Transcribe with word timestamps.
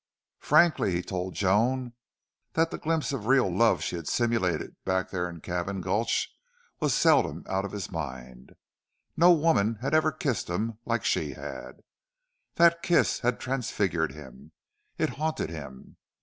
Frankly 0.39 0.93
he 0.93 1.03
told 1.03 1.35
Joan 1.35 1.93
that 2.53 2.71
the 2.71 2.79
glimpse 2.79 3.13
of 3.13 3.27
real 3.27 3.55
love 3.55 3.83
she 3.83 3.95
had 3.97 4.07
simulated 4.07 4.75
back 4.83 5.11
there 5.11 5.29
in 5.29 5.41
Cabin 5.41 5.79
Gulch 5.79 6.27
was 6.79 6.95
seldom 6.95 7.45
out 7.47 7.65
of 7.65 7.71
his 7.71 7.91
mind. 7.91 8.53
No 9.15 9.31
woman 9.31 9.75
had 9.83 9.93
ever 9.93 10.11
kissed 10.11 10.49
him 10.49 10.79
like 10.85 11.05
she 11.05 11.33
had. 11.33 11.81
That 12.55 12.81
kiss 12.81 13.19
had 13.19 13.39
transfigured 13.39 14.13
him. 14.13 14.53
It 14.97 15.09
haunted 15.21 15.51
him. 15.51 15.97